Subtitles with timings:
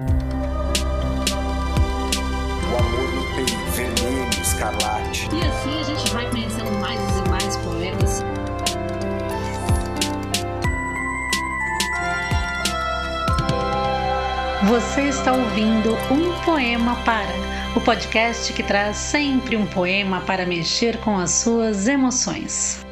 [0.00, 0.04] O
[2.76, 5.28] amor no peito, vermelho, escarlate.
[5.34, 8.22] E assim a gente vai conhecendo mais e mais poemas.
[14.68, 17.34] Você está ouvindo Um Poema Para,
[17.74, 22.86] o podcast que traz sempre um poema para mexer com as suas emoções.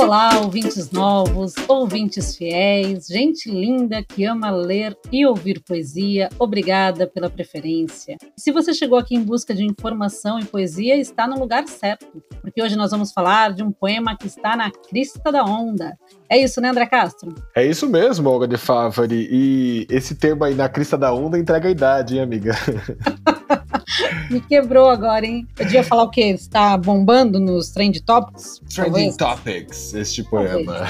[0.00, 7.28] Olá, ouvintes novos, ouvintes fiéis, gente linda que ama ler e ouvir poesia, obrigada pela
[7.28, 8.16] preferência.
[8.36, 12.62] Se você chegou aqui em busca de informação e poesia, está no lugar certo, porque
[12.62, 15.98] hoje nós vamos falar de um poema que está na crista da onda.
[16.30, 17.34] É isso, né, André Castro?
[17.52, 19.28] É isso mesmo, Olga de Favari.
[19.28, 22.54] E esse tema aí na crista da onda entrega a idade, hein, amiga?
[24.30, 25.46] Me quebrou agora, hein?
[25.58, 26.28] Eu devia falar o quê?
[26.28, 28.60] Está bombando nos Trend Topics?
[28.74, 30.86] Trending Topics, este poema.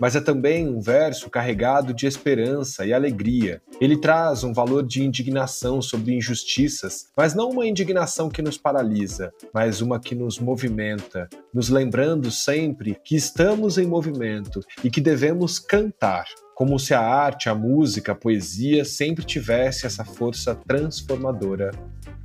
[0.00, 3.60] Mas é também um verso carregado de esperança e alegria.
[3.80, 9.32] Ele traz um valor de indignação sobre injustiças, mas não uma indignação que nos paralisa,
[9.52, 15.58] mas uma que nos movimenta, nos lembrando sempre que estamos em movimento e que devemos
[15.58, 16.24] cantar
[16.62, 21.72] como se a arte, a música, a poesia sempre tivesse essa força transformadora.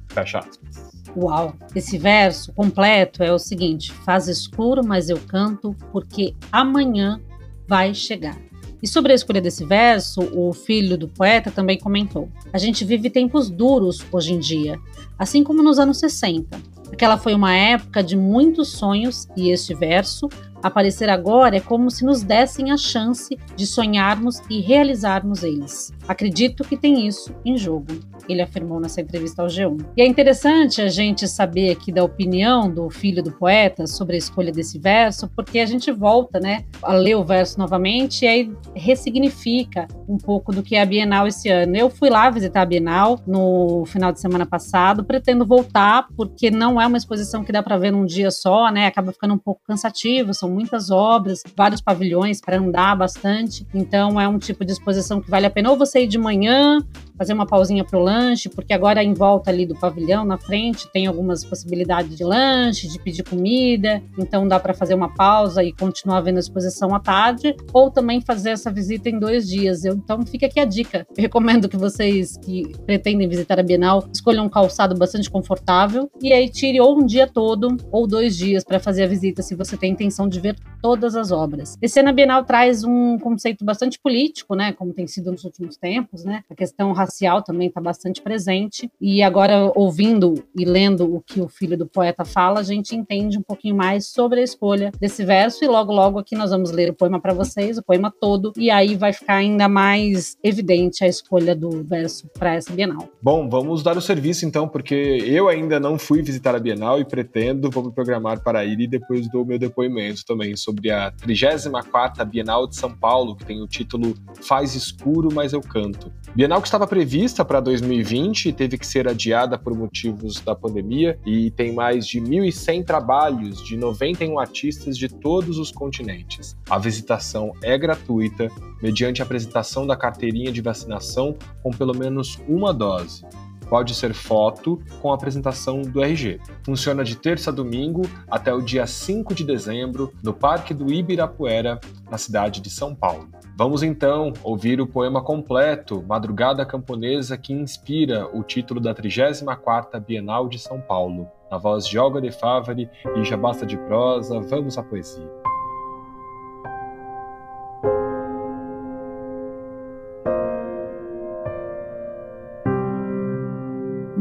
[0.10, 0.92] Fecha aspas.
[1.16, 1.56] Uau!
[1.74, 7.20] Esse verso completo é o seguinte: faz escuro, mas eu canto, porque amanhã
[7.68, 8.38] vai chegar.
[8.80, 13.10] E sobre a escolha desse verso, o filho do poeta também comentou: A gente vive
[13.10, 14.80] tempos duros hoje em dia,
[15.18, 16.62] assim como nos anos 60.
[16.94, 20.30] Aquela foi uma época de muitos sonhos e este verso
[20.62, 25.92] aparecer agora é como se nos dessem a chance de sonharmos e realizarmos eles.
[26.08, 27.94] Acredito que tem isso em jogo
[28.28, 29.86] ele afirmou nessa entrevista ao G1.
[29.96, 34.18] E é interessante a gente saber aqui da opinião do filho do poeta sobre a
[34.18, 38.52] escolha desse verso, porque a gente volta, né, a ler o verso novamente e aí
[38.76, 41.76] ressignifica um pouco do que é a Bienal esse ano.
[41.76, 46.80] Eu fui lá visitar a Bienal no final de semana passado, pretendo voltar porque não
[46.80, 48.88] é uma exposição que dá para ver num dia só, né?
[48.88, 53.66] Acaba ficando um pouco cansativo, são muitas obras, vários pavilhões para andar bastante.
[53.74, 56.80] Então é um tipo de exposição que vale a pena ou você ir de manhã,
[57.18, 60.88] fazer uma pausinha para o lanche, porque agora em volta ali do pavilhão, na frente,
[60.92, 65.74] tem algumas possibilidades de lanche, de pedir comida, então dá para fazer uma pausa e
[65.74, 69.84] continuar vendo a exposição à tarde, ou também fazer essa visita em dois dias.
[69.84, 71.08] Eu, então fica aqui a dica.
[71.18, 76.32] Eu recomendo que vocês que pretendem visitar a Bienal escolham um calçado bastante confortável e
[76.32, 79.76] aí tire ou um dia todo ou dois dias para fazer a visita, se você
[79.76, 81.78] tem intenção de ver todas as obras.
[81.82, 85.78] Esse ano a Bienal traz um conceito bastante político, né, como tem sido nos últimos
[85.78, 87.07] tempos, né, a questão racial
[87.46, 88.90] também está bastante presente.
[89.00, 93.38] E agora, ouvindo e lendo o que o filho do poeta fala, a gente entende
[93.38, 95.64] um pouquinho mais sobre a escolha desse verso.
[95.64, 98.70] E logo, logo aqui nós vamos ler o poema para vocês, o poema todo, e
[98.70, 103.10] aí vai ficar ainda mais evidente a escolha do verso para essa Bienal.
[103.22, 104.94] Bom, vamos dar o serviço então, porque
[105.26, 108.88] eu ainda não fui visitar a Bienal e pretendo, vou me programar para ir e
[108.88, 113.68] depois dou meu depoimento também sobre a 34ª Bienal de São Paulo, que tem o
[113.68, 116.12] título Faz Escuro, Mas Eu Canto.
[116.36, 121.20] Bienal que estava prevista para 2020 e teve que ser adiada por motivos da pandemia
[121.24, 126.58] e tem mais de 1.100 trabalhos de 91 artistas de todos os continentes.
[126.68, 128.50] A visitação é gratuita,
[128.82, 133.24] mediante a apresentação da carteirinha de vacinação com pelo menos uma dose
[133.70, 136.40] pode ser foto com apresentação do RG.
[136.64, 141.80] Funciona de terça a domingo até o dia 5 de dezembro no Parque do Ibirapuera,
[142.10, 143.28] na cidade de São Paulo.
[143.58, 150.48] Vamos então ouvir o poema completo Madrugada Camponesa que inspira o título da 34ª Bienal
[150.48, 151.28] de São Paulo.
[151.50, 155.47] Na voz de Olga de Favari e Já Basta de Prosa, vamos à poesia.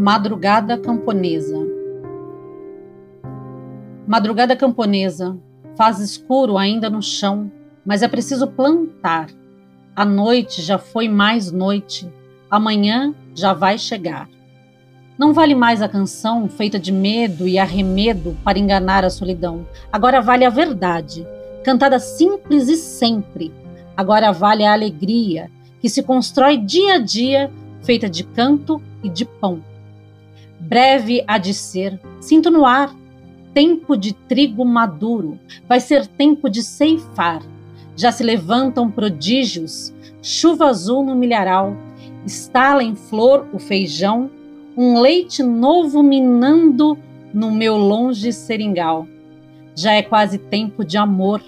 [0.09, 1.67] Madrugada Camponesa.
[4.07, 5.37] Madrugada camponesa,
[5.77, 7.51] faz escuro ainda no chão,
[7.85, 9.27] mas é preciso plantar.
[9.97, 12.09] A noite já foi mais noite,
[12.49, 14.29] amanhã já vai chegar.
[15.19, 19.67] Não vale mais a canção feita de medo e arremedo para enganar a solidão.
[19.93, 21.27] Agora vale a verdade,
[21.65, 23.53] cantada simples e sempre.
[23.97, 25.51] Agora vale a alegria,
[25.81, 27.51] que se constrói dia a dia,
[27.83, 29.61] feita de canto e de pão
[30.61, 32.01] breve há de ser.
[32.21, 32.95] Sinto no ar.
[33.55, 35.39] Tempo de trigo maduro.
[35.69, 37.43] Vai ser tempo de ceifar.
[37.97, 39.93] Já se levantam prodígios.
[40.23, 41.77] Chuva azul no milharal.
[42.27, 44.31] Estala em flor o feijão.
[44.77, 46.99] Um leite novo minando
[47.33, 49.07] no meu longe seringal.
[49.75, 51.43] Já é quase tempo de amor.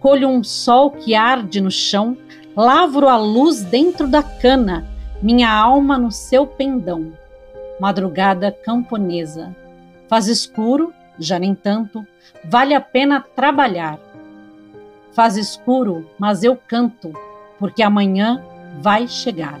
[0.00, 2.16] Colho um sol que arde no chão.
[2.56, 4.86] Lavro a luz dentro da cana.
[5.22, 7.12] Minha alma no seu pendão
[7.80, 9.54] madrugada camponesa.
[10.08, 12.06] Faz escuro, já nem tanto,
[12.44, 13.98] vale a pena trabalhar.
[15.12, 17.12] Faz escuro, mas eu canto,
[17.58, 18.42] porque amanhã
[18.80, 19.60] vai chegar.